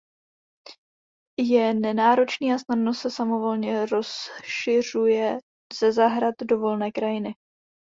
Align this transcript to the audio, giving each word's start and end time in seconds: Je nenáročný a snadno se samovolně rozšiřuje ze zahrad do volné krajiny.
Je 1.41 1.73
nenáročný 1.73 2.53
a 2.53 2.57
snadno 2.57 2.93
se 2.93 3.11
samovolně 3.11 3.85
rozšiřuje 3.85 5.37
ze 5.79 5.91
zahrad 5.91 6.35
do 6.45 6.59
volné 6.59 6.91
krajiny. 6.91 7.35